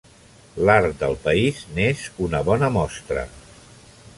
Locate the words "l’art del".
0.69-1.13